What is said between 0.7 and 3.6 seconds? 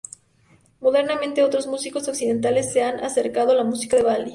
Modernamente, otros músicos occidentales se han acercado a